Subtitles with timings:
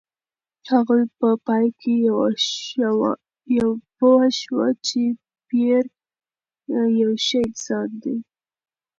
[0.71, 1.95] هغه په پای کې
[3.97, 5.01] پوه شوه چې
[5.47, 5.85] پییر
[6.99, 8.17] یو ښه انسان دی.